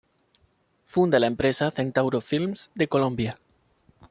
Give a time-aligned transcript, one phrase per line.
[0.83, 3.37] Funda la empresa Centauro Films de Colombia.